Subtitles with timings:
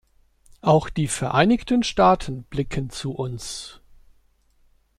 [0.61, 3.81] Auch die Vereinigten Staaten blicken zu uns.